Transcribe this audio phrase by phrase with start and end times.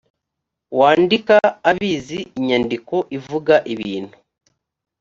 [0.79, 1.37] wandika
[1.69, 4.15] abizi inyadiko ivuga ibintu